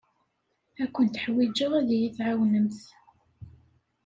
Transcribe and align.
Ad 0.81 0.89
kent-ḥwijeɣ 0.93 1.71
ad 1.79 1.89
iyi-tɛawnemt. 1.95 2.79